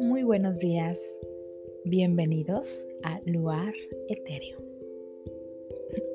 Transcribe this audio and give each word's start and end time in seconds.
Muy 0.00 0.22
buenos 0.22 0.58
días, 0.58 0.98
bienvenidos 1.84 2.86
a 3.02 3.20
Luar 3.26 3.74
Etéreo. 4.08 4.58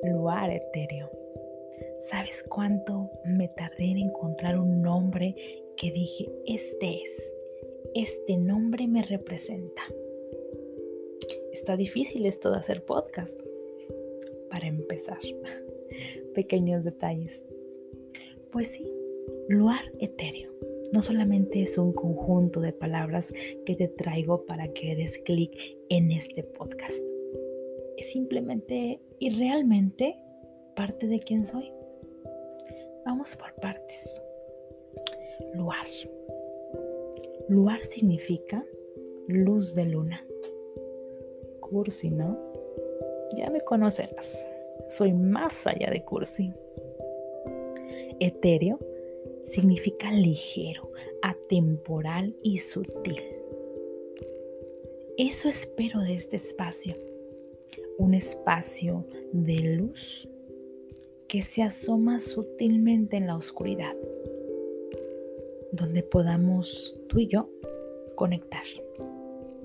Luar 0.04 0.50
Etéreo. 0.50 1.10
¿Sabes 2.00 2.42
cuánto 2.42 3.10
me 3.24 3.46
tardé 3.48 3.84
en 3.84 3.98
encontrar 3.98 4.58
un 4.58 4.82
nombre 4.82 5.36
que 5.76 5.92
dije, 5.92 6.32
este 6.46 7.02
es, 7.02 7.36
este 7.94 8.36
nombre 8.36 8.88
me 8.88 9.02
representa? 9.02 9.82
Está 11.52 11.76
difícil 11.76 12.26
esto 12.26 12.50
de 12.50 12.58
hacer 12.58 12.84
podcast. 12.84 13.40
Para 14.50 14.66
empezar, 14.66 15.20
pequeños 16.34 16.84
detalles. 16.84 17.44
Pues 18.50 18.68
sí, 18.68 18.90
luar 19.48 19.92
etéreo 19.98 20.58
no 20.92 21.02
solamente 21.02 21.62
es 21.62 21.76
un 21.76 21.92
conjunto 21.92 22.60
de 22.60 22.72
palabras 22.72 23.32
que 23.66 23.74
te 23.74 23.88
traigo 23.88 24.46
para 24.46 24.68
que 24.72 24.96
des 24.96 25.18
clic 25.18 25.52
en 25.88 26.10
este 26.10 26.42
podcast. 26.42 27.04
Es 27.96 28.10
simplemente 28.10 29.00
y 29.18 29.30
realmente 29.30 30.16
parte 30.74 31.06
de 31.06 31.20
quién 31.20 31.44
soy. 31.44 31.70
Vamos 33.04 33.36
por 33.36 33.52
partes. 33.54 34.20
Luar. 35.54 35.86
Luar 37.48 37.82
significa 37.84 38.64
luz 39.26 39.74
de 39.74 39.86
luna. 39.86 40.24
Cursi, 41.60 42.10
¿no? 42.10 42.38
Ya 43.36 43.50
me 43.50 43.60
conocerás. 43.60 44.50
Soy 44.86 45.12
más 45.12 45.66
allá 45.66 45.90
de 45.90 46.02
cursi. 46.02 46.52
Etéreo 48.20 48.78
significa 49.44 50.10
ligero, 50.12 50.90
atemporal 51.22 52.36
y 52.42 52.58
sutil. 52.58 53.22
Eso 55.16 55.48
espero 55.48 56.00
de 56.00 56.14
este 56.14 56.36
espacio, 56.36 56.94
un 57.98 58.14
espacio 58.14 59.04
de 59.32 59.56
luz 59.76 60.28
que 61.26 61.42
se 61.42 61.62
asoma 61.62 62.20
sutilmente 62.20 63.16
en 63.16 63.26
la 63.26 63.36
oscuridad, 63.36 63.94
donde 65.72 66.02
podamos 66.02 66.96
tú 67.08 67.18
y 67.18 67.26
yo 67.26 67.50
conectar. 68.14 68.64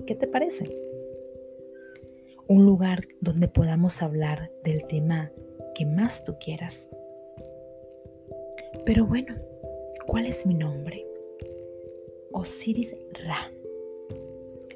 ¿Qué 0.06 0.14
te 0.14 0.26
parece? 0.26 0.64
Un 2.46 2.66
lugar 2.66 3.04
donde 3.20 3.48
podamos 3.48 4.02
hablar 4.02 4.50
del 4.64 4.86
tema 4.86 5.32
que 5.74 5.86
más 5.86 6.24
tú 6.24 6.34
quieras. 6.38 6.90
Pero 8.84 9.06
bueno, 9.06 9.34
¿Cuál 10.06 10.26
es 10.26 10.44
mi 10.44 10.54
nombre? 10.54 11.06
Osiris 12.32 12.94
Ra. 13.26 13.50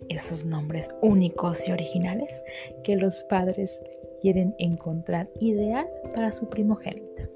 Esos 0.09 0.47
nombres 0.47 0.89
únicos 1.03 1.69
y 1.69 1.73
originales 1.73 2.43
que 2.83 2.97
los 2.97 3.23
padres 3.25 3.85
quieren 4.23 4.55
encontrar 4.59 5.29
ideal 5.39 5.87
para 6.15 6.33
su 6.33 6.49
primogénita. 6.49 7.29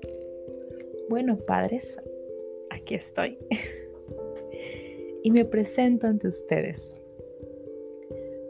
Bueno, 1.11 1.37
padres, 1.37 2.01
aquí 2.71 2.95
estoy. 2.95 3.39
y 5.23 5.31
me 5.31 5.45
presento 5.45 6.07
ante 6.07 6.29
ustedes. 6.29 6.99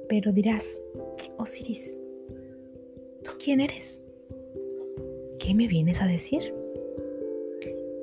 Pero 0.08 0.30
dirás, 0.32 0.80
Osiris, 1.36 1.96
¿tú 3.24 3.32
quién 3.42 3.60
eres? 3.60 4.00
¿Qué 5.40 5.52
me 5.52 5.66
vienes 5.66 6.00
a 6.00 6.06
decir? 6.06 6.61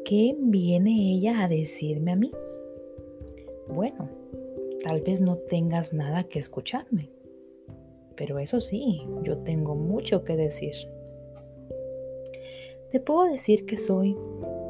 ¿Qué 0.10 0.36
viene 0.36 1.14
ella 1.14 1.44
a 1.44 1.48
decirme 1.48 2.14
a 2.14 2.16
mí? 2.16 2.32
Bueno, 3.68 4.10
tal 4.84 5.02
vez 5.02 5.22
no 5.22 5.36
tengas 5.38 5.94
nada 5.94 6.24
que 6.24 6.40
escucharme, 6.40 7.12
pero 8.16 8.40
eso 8.40 8.60
sí, 8.60 9.04
yo 9.22 9.38
tengo 9.44 9.76
mucho 9.76 10.24
que 10.24 10.36
decir. 10.36 10.74
Te 12.92 13.00
puedo 13.00 13.32
decir 13.32 13.68
que 13.68 13.78
soy 13.78 14.18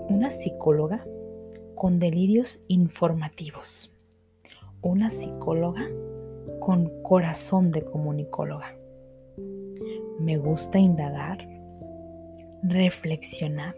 una 0.10 0.30
psicóloga 0.30 1.08
con 1.74 2.00
delirios 2.00 2.60
informativos, 2.68 3.94
una 4.82 5.10
psicóloga 5.10 5.88
con 6.60 7.02
corazón 7.02 7.72
de 7.72 7.86
comunicóloga. 7.86 8.76
Me 10.20 10.36
gusta 10.36 10.80
indagar, 10.80 11.48
reflexionar 12.62 13.76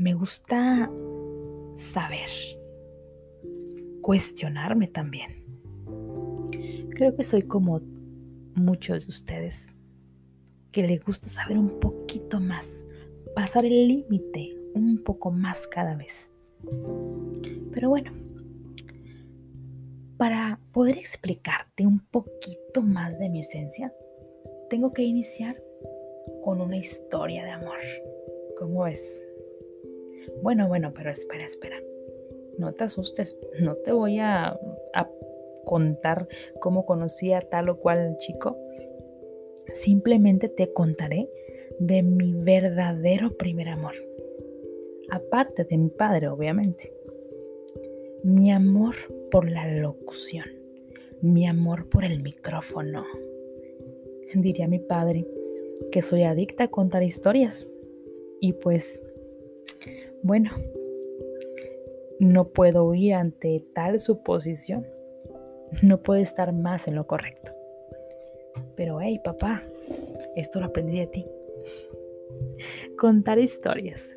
me 0.00 0.14
gusta 0.14 0.90
saber, 1.74 2.30
cuestionarme 4.00 4.88
también. 4.88 5.44
Creo 6.94 7.14
que 7.14 7.22
soy 7.22 7.42
como 7.42 7.82
muchos 8.54 9.06
de 9.06 9.10
ustedes, 9.10 9.76
que 10.72 10.86
le 10.86 10.96
gusta 10.98 11.28
saber 11.28 11.58
un 11.58 11.78
poquito 11.80 12.40
más, 12.40 12.86
pasar 13.34 13.66
el 13.66 13.88
límite 13.88 14.56
un 14.74 15.02
poco 15.04 15.30
más 15.30 15.66
cada 15.66 15.94
vez. 15.96 16.32
Pero 17.72 17.90
bueno, 17.90 18.12
para 20.16 20.60
poder 20.72 20.96
explicarte 20.96 21.86
un 21.86 22.00
poquito 22.00 22.80
más 22.82 23.18
de 23.18 23.28
mi 23.28 23.40
esencia, 23.40 23.92
tengo 24.70 24.94
que 24.94 25.02
iniciar 25.02 25.62
con 26.42 26.62
una 26.62 26.78
historia 26.78 27.44
de 27.44 27.50
amor. 27.50 27.80
¿Cómo 28.58 28.86
es? 28.86 29.22
Bueno, 30.42 30.68
bueno, 30.68 30.92
pero 30.94 31.10
espera, 31.10 31.44
espera. 31.44 31.76
No 32.58 32.72
te 32.72 32.84
asustes, 32.84 33.38
no 33.60 33.74
te 33.76 33.92
voy 33.92 34.18
a, 34.18 34.58
contar 35.64 36.26
cómo 36.58 36.84
conocí 36.84 37.32
a 37.32 37.40
tal 37.40 37.68
o 37.68 37.78
cual 37.78 38.16
chico. 38.18 38.58
Simplemente 39.74 40.48
te 40.48 40.72
contaré 40.72 41.30
de 41.78 42.02
mi 42.02 42.32
verdadero 42.34 43.36
primer 43.36 43.68
amor. 43.68 43.94
Aparte 45.10 45.64
de 45.64 45.78
mi 45.78 45.90
padre, 45.90 46.28
obviamente. 46.28 46.92
Mi 48.24 48.50
amor 48.50 48.96
por 49.30 49.48
la 49.48 49.70
locución. 49.72 50.46
Mi 51.20 51.46
amor 51.46 51.88
por 51.88 52.04
el 52.04 52.22
micrófono. 52.22 53.04
Diría 54.34 54.66
mi 54.66 54.80
padre 54.80 55.26
que 55.92 56.02
soy 56.02 56.24
adicta 56.24 56.64
a 56.64 56.68
contar 56.68 57.02
historias. 57.02 57.68
Y 58.40 58.54
pues 58.54 59.02
bueno, 60.22 60.50
no 62.18 62.48
puedo 62.48 62.84
huir 62.84 63.14
ante 63.14 63.64
tal 63.72 63.98
suposición. 63.98 64.86
No 65.82 66.02
puedo 66.02 66.20
estar 66.20 66.52
más 66.52 66.86
en 66.88 66.96
lo 66.96 67.06
correcto. 67.06 67.52
Pero 68.76 69.00
hey, 69.00 69.20
papá, 69.24 69.62
esto 70.36 70.60
lo 70.60 70.66
aprendí 70.66 70.98
de 70.98 71.06
ti. 71.06 71.26
Contar 72.98 73.38
historias. 73.38 74.14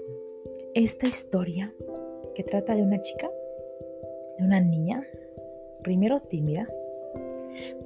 Esta 0.74 1.08
historia 1.08 1.74
que 2.36 2.44
trata 2.44 2.75
de 2.75 2.81
una 2.81 3.00
chica, 3.00 3.30
de 4.38 4.44
una 4.44 4.59
niña, 4.59 5.08
primero 5.84 6.19
tímida, 6.19 6.68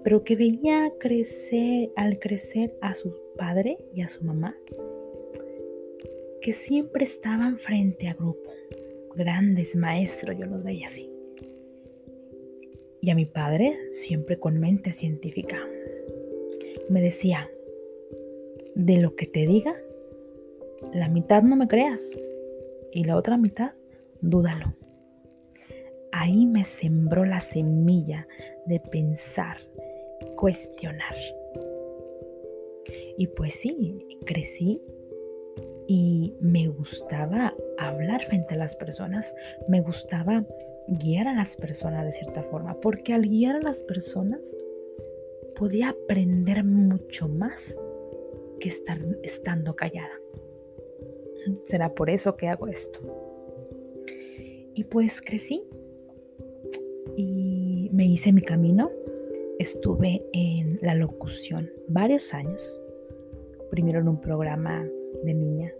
pero 0.04 0.24
que 0.24 0.36
veía 0.36 0.92
crecer 0.98 1.92
al 1.96 2.18
crecer 2.18 2.74
a 2.82 2.94
su 2.96 3.14
padre 3.38 3.78
y 3.94 4.02
a 4.02 4.08
su 4.08 4.24
mamá 4.24 4.56
que 6.42 6.52
siempre 6.52 7.04
estaban 7.04 7.58
frente 7.58 8.08
a 8.08 8.14
grupo, 8.14 8.52
grandes 9.16 9.76
maestros, 9.76 10.38
yo 10.38 10.46
los 10.46 10.64
veía 10.64 10.88
así. 10.88 11.10
Y 13.02 13.10
a 13.10 13.16
mi 13.16 13.26
padre, 13.26 13.78
siempre 13.92 14.40
con 14.40 14.60
mente 14.60 14.92
científica, 14.92 15.58
me 16.90 17.02
decía, 17.02 17.50
de 18.76 18.98
lo 18.98 19.16
que 19.16 19.26
te 19.26 19.46
diga, 19.46 19.76
la 20.94 21.10
mitad 21.10 21.42
no 21.42 21.56
me 21.56 21.68
creas 21.68 22.16
y 22.92 23.04
la 23.04 23.18
otra 23.18 23.38
mitad, 23.38 23.72
dúdalo. 24.22 24.74
Ahí 26.12 26.46
me 26.46 26.64
sembró 26.64 27.26
la 27.26 27.40
semilla 27.40 28.28
de 28.66 28.80
pensar, 28.80 29.58
cuestionar. 30.36 31.16
Y 33.18 33.28
pues 33.28 33.56
sí, 33.56 34.06
crecí 34.26 34.82
y 35.88 36.36
me 36.42 36.68
gustaba 36.68 37.56
hablar 37.78 38.24
frente 38.26 38.56
a 38.56 38.58
las 38.58 38.76
personas, 38.76 39.34
me 39.68 39.82
gustaba 39.82 40.46
guiar 40.88 41.28
a 41.28 41.34
las 41.34 41.56
personas 41.56 42.06
de 42.06 42.12
cierta 42.12 42.44
forma, 42.44 42.80
porque 42.82 43.14
al 43.14 43.28
guiar 43.28 43.56
a 43.56 43.62
las 43.62 43.84
personas 43.84 44.56
podía 45.56 45.90
aprender 45.90 46.64
mucho 46.64 47.28
más 47.28 47.80
que 48.60 48.70
estar 48.70 49.00
estando 49.24 49.76
callada. 49.76 50.20
Será 51.64 51.94
por 51.94 52.10
eso 52.10 52.36
que 52.36 52.48
hago 52.48 52.68
esto. 52.68 53.00
Y 54.76 54.84
pues 54.84 55.22
crecí 55.22 55.64
y 57.16 57.90
me 57.94 58.06
hice 58.06 58.34
mi 58.34 58.42
camino. 58.42 58.92
Estuve 59.58 60.24
en 60.34 60.78
la 60.82 60.94
locución 60.94 61.72
varios 61.88 62.34
años. 62.34 62.80
Primero 63.72 64.00
en 64.00 64.08
un 64.08 64.22
programa 64.22 64.88
de 65.24 65.34
niña. 65.34 65.72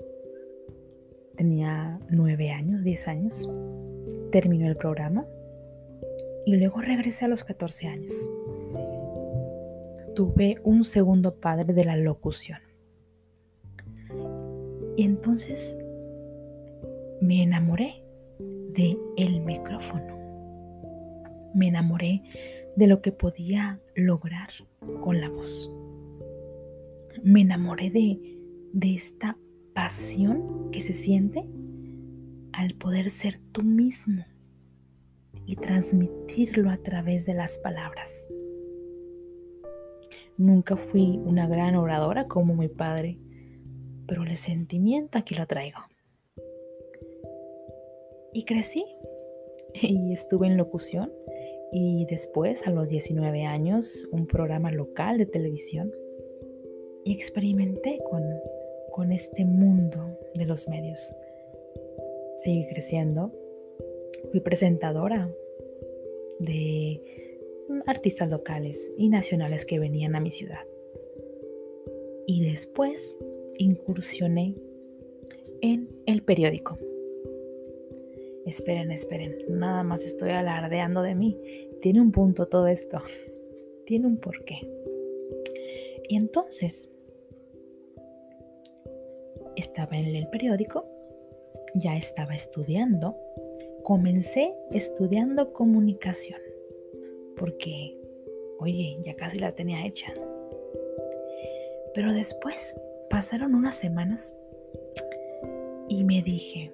tenía 1.36 2.00
nueve 2.10 2.52
años, 2.52 2.84
diez 2.84 3.08
años. 3.08 3.50
Terminó 4.32 4.68
el 4.68 4.76
programa 4.76 5.26
y 6.46 6.56
luego 6.56 6.82
regresé 6.82 7.26
a 7.26 7.28
los 7.28 7.44
14 7.44 7.88
años. 7.88 8.30
Tuve 10.16 10.60
un 10.64 10.84
segundo 10.84 11.36
padre 11.36 11.74
de 11.74 11.86
la 11.86 11.96
locución. 11.96 12.60
Y 14.96 15.04
entonces 15.04 15.78
me 17.22 17.44
enamoré 17.44 18.04
de 18.40 18.98
el 19.18 19.42
micrófono. 19.42 20.18
Me 21.54 21.68
enamoré 21.68 22.24
de 22.76 22.88
lo 22.88 23.02
que 23.02 23.12
podía 23.12 23.80
lograr 23.96 24.50
con 25.02 25.20
la 25.20 25.30
voz. 25.30 25.72
Me 27.24 27.42
enamoré 27.42 27.90
de, 27.90 28.37
de 28.74 28.94
esta 28.94 29.38
pasión 29.74 30.72
que 30.72 30.82
se 30.82 30.94
siente 30.94 31.46
al 32.54 32.74
poder 32.76 33.10
ser 33.10 33.40
tú 33.52 33.64
mismo 33.64 34.26
y 35.46 35.56
transmitirlo 35.56 36.70
a 36.70 36.78
través 36.78 37.26
de 37.26 37.34
las 37.34 37.58
palabras. 37.60 38.28
Nunca 40.38 40.76
fui 40.76 41.20
una 41.24 41.48
gran 41.48 41.76
oradora 41.76 42.28
como 42.28 42.56
mi 42.56 42.68
padre, 42.68 43.18
pero 44.08 44.24
el 44.24 44.36
sentimiento 44.38 45.18
aquí 45.18 45.36
lo 45.36 45.48
traigo. 45.48 45.80
Y 48.34 48.44
crecí 48.44 48.86
y 49.74 50.14
estuve 50.14 50.48
en 50.48 50.58
locución 50.58 51.12
y 51.72 52.06
después 52.10 52.66
a 52.66 52.72
los 52.72 52.88
19 52.88 53.46
años 53.46 54.08
un 54.12 54.28
programa 54.28 54.72
local 54.72 55.18
de 55.18 55.26
televisión 55.26 55.92
y 57.08 57.14
experimenté 57.14 58.00
con, 58.10 58.22
con 58.92 59.14
este 59.14 59.46
mundo 59.46 60.20
de 60.36 60.46
los 60.46 60.68
medios. 60.68 61.16
Seguí 62.36 62.68
creciendo, 62.68 63.32
fui 64.30 64.42
presentadora 64.42 65.30
de 66.40 67.02
artistas 67.86 68.30
locales 68.30 68.92
y 68.98 69.08
nacionales 69.08 69.66
que 69.66 69.80
venían 69.80 70.18
a 70.18 70.20
mi 70.20 70.32
ciudad. 70.32 70.60
Y 72.26 72.44
después 72.50 73.18
incursioné 73.58 74.56
en 75.62 75.88
el 76.08 76.24
periódico. 76.24 76.78
Esperen, 78.46 78.92
esperen, 78.92 79.38
nada 79.48 79.84
más 79.84 80.06
estoy 80.06 80.32
alardeando 80.32 81.02
de 81.04 81.16
mí. 81.16 81.40
Tiene 81.82 82.02
un 82.02 82.12
punto 82.12 82.48
todo 82.48 82.68
esto. 82.68 83.02
Tiene 83.86 84.08
un 84.08 84.18
porqué. 84.18 84.60
Y 86.10 86.18
entonces, 86.18 86.90
estaba 89.58 89.98
en 89.98 90.16
el 90.16 90.28
periódico, 90.30 90.86
ya 91.76 91.98
estaba 91.98 92.36
estudiando, 92.36 93.18
comencé 93.84 94.54
estudiando 94.72 95.52
comunicación, 95.54 96.40
porque, 97.36 97.98
oye, 98.60 98.98
ya 99.04 99.16
casi 99.16 99.40
la 99.40 99.54
tenía 99.54 99.86
hecha. 99.86 100.14
Pero 101.94 102.14
después 102.14 102.76
Pasaron 103.10 103.56
unas 103.56 103.78
semanas 103.78 104.34
y 105.88 106.04
me 106.04 106.22
dije, 106.22 106.74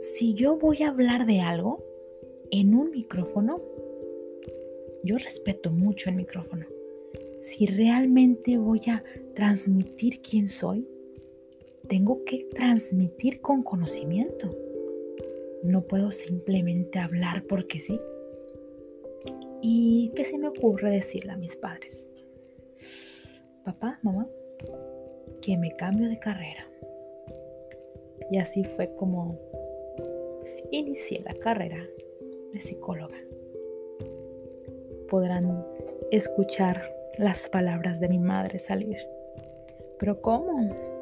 si 0.00 0.32
yo 0.32 0.56
voy 0.56 0.82
a 0.82 0.88
hablar 0.88 1.26
de 1.26 1.40
algo 1.40 1.84
en 2.50 2.74
un 2.74 2.90
micrófono, 2.90 3.60
yo 5.04 5.18
respeto 5.18 5.70
mucho 5.70 6.08
el 6.08 6.16
micrófono. 6.16 6.66
Si 7.40 7.66
realmente 7.66 8.56
voy 8.56 8.80
a 8.88 9.04
transmitir 9.34 10.22
quién 10.22 10.48
soy, 10.48 10.88
tengo 11.88 12.24
que 12.24 12.46
transmitir 12.50 13.40
con 13.40 13.62
conocimiento. 13.62 14.50
No 15.62 15.82
puedo 15.82 16.10
simplemente 16.10 16.98
hablar 16.98 17.44
porque 17.48 17.78
sí. 17.78 18.00
¿Y 19.62 20.12
qué 20.14 20.24
se 20.24 20.38
me 20.38 20.48
ocurre 20.48 20.90
decirle 20.90 21.32
a 21.32 21.36
mis 21.36 21.56
padres? 21.56 22.12
Papá, 23.64 23.98
mamá, 24.02 24.28
que 25.40 25.56
me 25.56 25.74
cambio 25.76 26.08
de 26.08 26.18
carrera. 26.18 26.68
Y 28.30 28.38
así 28.38 28.64
fue 28.64 28.94
como 28.94 29.38
inicié 30.70 31.20
la 31.20 31.34
carrera 31.34 31.84
de 32.52 32.60
psicóloga. 32.60 33.16
Podrán 35.08 35.64
escuchar 36.10 36.92
las 37.18 37.48
palabras 37.48 38.00
de 38.00 38.08
mi 38.08 38.18
madre 38.18 38.58
salir. 38.58 38.98
Pero 39.98 40.20
¿cómo? 40.20 40.95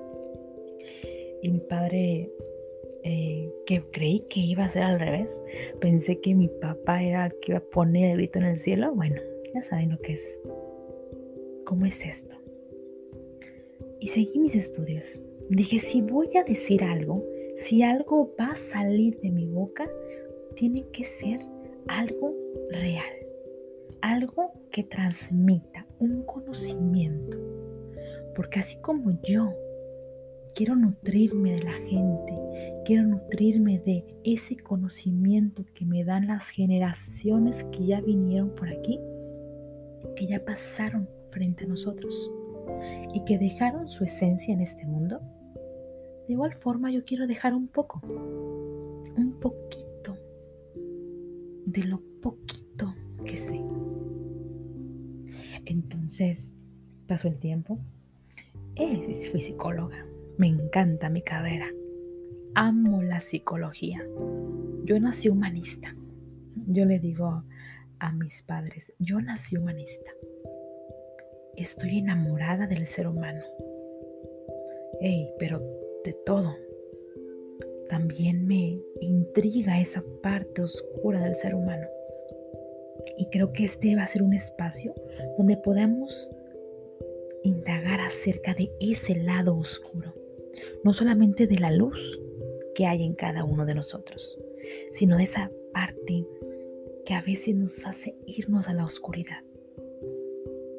Y 1.44 1.50
mi 1.50 1.60
padre, 1.60 2.32
eh, 3.04 3.52
que 3.66 3.84
creí 3.92 4.26
que 4.28 4.40
iba 4.40 4.64
a 4.64 4.68
ser 4.68 4.82
al 4.82 4.98
revés, 4.98 5.40
pensé 5.80 6.20
que 6.20 6.34
mi 6.34 6.48
papá 6.48 7.04
era 7.04 7.26
el 7.26 7.32
que 7.40 7.52
iba 7.52 7.58
a 7.58 7.70
poner 7.70 8.10
el 8.10 8.16
grito 8.16 8.40
en 8.40 8.46
el 8.46 8.56
cielo. 8.56 8.92
Bueno, 8.94 9.20
ya 9.54 9.62
saben 9.62 9.90
lo 9.90 9.98
que 9.98 10.14
es. 10.14 10.40
¿Cómo 11.64 11.86
es 11.86 12.04
esto? 12.04 12.34
y 14.04 14.08
seguí 14.08 14.38
mis 14.38 14.54
estudios. 14.54 15.18
Dije, 15.48 15.78
si 15.78 16.02
voy 16.02 16.36
a 16.36 16.44
decir 16.44 16.84
algo, 16.84 17.24
si 17.56 17.82
algo 17.82 18.30
va 18.38 18.48
a 18.48 18.56
salir 18.56 19.18
de 19.20 19.30
mi 19.30 19.46
boca, 19.46 19.88
tiene 20.54 20.84
que 20.92 21.04
ser 21.04 21.40
algo 21.88 22.34
real, 22.68 23.14
algo 24.02 24.52
que 24.70 24.82
transmita 24.82 25.86
un 26.00 26.22
conocimiento. 26.24 27.38
Porque 28.36 28.58
así 28.58 28.76
como 28.82 29.18
yo 29.22 29.54
quiero 30.54 30.76
nutrirme 30.76 31.52
de 31.52 31.62
la 31.62 31.72
gente, 31.72 32.38
quiero 32.84 33.04
nutrirme 33.04 33.78
de 33.80 34.04
ese 34.24 34.56
conocimiento 34.56 35.64
que 35.74 35.84
me 35.84 36.04
dan 36.04 36.28
las 36.28 36.48
generaciones 36.48 37.64
que 37.64 37.86
ya 37.86 38.00
vinieron 38.00 38.50
por 38.54 38.68
aquí, 38.68 39.00
que 40.16 40.26
ya 40.26 40.44
pasaron 40.44 41.08
frente 41.30 41.64
a 41.64 41.68
nosotros 41.68 42.30
y 43.12 43.24
que 43.24 43.38
dejaron 43.38 43.88
su 43.88 44.04
esencia 44.04 44.54
en 44.54 44.60
este 44.60 44.86
mundo, 44.86 45.20
de 46.26 46.32
igual 46.32 46.54
forma 46.54 46.90
yo 46.90 47.04
quiero 47.04 47.26
dejar 47.26 47.54
un 47.54 47.68
poco, 47.68 48.00
un 48.06 49.36
poquito 49.40 50.16
de 51.66 51.84
lo 51.84 52.00
poquito 52.20 52.94
que 53.24 53.36
sé. 53.36 53.60
Entonces 55.66 56.54
pasó 57.06 57.28
el 57.28 57.38
tiempo. 57.38 57.78
Eh, 58.76 59.02
fui 59.30 59.40
psicóloga. 59.40 60.13
Me 60.38 60.48
encanta 60.48 61.08
mi 61.08 61.22
carrera. 61.22 61.66
Amo 62.54 63.02
la 63.02 63.20
psicología. 63.20 64.04
Yo 64.84 64.98
nací 65.00 65.28
humanista. 65.28 65.94
Yo 66.66 66.84
le 66.84 66.98
digo 66.98 67.44
a 67.98 68.12
mis 68.12 68.42
padres, 68.42 68.92
yo 68.98 69.20
nací 69.20 69.56
humanista 69.56 70.10
estoy 71.56 71.98
enamorada 71.98 72.66
del 72.66 72.86
ser 72.86 73.06
humano. 73.06 73.42
Ey, 75.00 75.30
pero 75.38 75.60
de 76.04 76.12
todo. 76.24 76.56
También 77.88 78.46
me 78.46 78.80
intriga 79.00 79.80
esa 79.80 80.02
parte 80.22 80.62
oscura 80.62 81.20
del 81.20 81.34
ser 81.34 81.54
humano. 81.54 81.86
Y 83.18 83.26
creo 83.26 83.52
que 83.52 83.64
este 83.64 83.94
va 83.94 84.02
a 84.02 84.08
ser 84.08 84.22
un 84.22 84.32
espacio 84.32 84.94
donde 85.36 85.56
podamos 85.56 86.30
indagar 87.42 88.00
acerca 88.00 88.54
de 88.54 88.70
ese 88.80 89.16
lado 89.16 89.56
oscuro. 89.56 90.14
No 90.82 90.92
solamente 90.94 91.46
de 91.46 91.58
la 91.58 91.70
luz 91.70 92.20
que 92.74 92.86
hay 92.86 93.02
en 93.02 93.14
cada 93.14 93.44
uno 93.44 93.64
de 93.64 93.74
nosotros, 93.74 94.38
sino 94.90 95.16
de 95.16 95.24
esa 95.24 95.50
parte 95.72 96.26
que 97.04 97.14
a 97.14 97.22
veces 97.22 97.54
nos 97.54 97.86
hace 97.86 98.16
irnos 98.26 98.68
a 98.68 98.74
la 98.74 98.84
oscuridad 98.84 99.44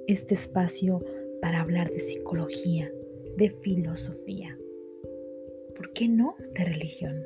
este 0.08 0.36
espacio 0.36 1.04
para 1.42 1.62
hablar 1.62 1.90
de 1.90 2.00
psicología, 2.00 2.92
de 3.38 3.50
filosofía. 3.50 4.58
¿Por 5.76 5.92
qué 5.94 6.08
no 6.08 6.36
de 6.54 6.64
religión? 6.64 7.26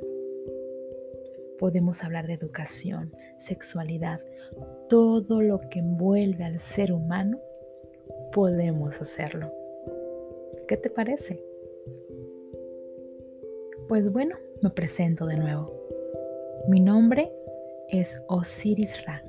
Podemos 1.57 2.03
hablar 2.03 2.27
de 2.27 2.33
educación, 2.33 3.13
sexualidad, 3.37 4.21
todo 4.87 5.41
lo 5.41 5.59
que 5.69 5.79
envuelve 5.79 6.45
al 6.45 6.59
ser 6.59 6.93
humano, 6.93 7.39
podemos 8.31 8.99
hacerlo. 9.01 9.51
¿Qué 10.67 10.77
te 10.77 10.89
parece? 10.89 11.43
Pues 13.89 14.12
bueno, 14.12 14.36
me 14.62 14.69
presento 14.69 15.25
de 15.25 15.36
nuevo. 15.36 15.74
Mi 16.67 16.79
nombre 16.79 17.34
es 17.88 18.22
Osiris 18.27 19.03
Ra 19.03 19.24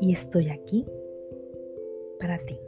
y 0.00 0.12
estoy 0.12 0.50
aquí 0.50 0.84
para 2.18 2.38
ti. 2.38 2.58